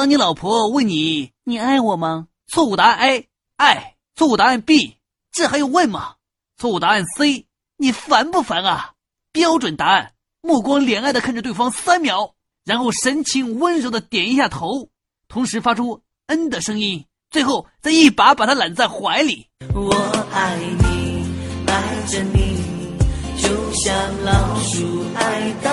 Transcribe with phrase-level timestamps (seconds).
[0.00, 2.28] 当你老婆问你你爱我吗？
[2.46, 4.96] 错误答案 a 爱错误答案 b
[5.30, 6.14] 这还用问吗？
[6.56, 7.44] 错误答案 c
[7.76, 8.92] 你烦不烦啊？
[9.30, 12.34] 标准答案目光怜爱的看着对方三秒
[12.64, 14.88] 然后神情温柔的点一下头
[15.28, 19.48] 同时发出嗯的声音最后再一把把她揽在怀里。
[19.74, 19.92] 我
[20.32, 21.26] 爱你
[21.66, 22.96] 爱着你
[23.36, 25.70] 就像老鼠爱大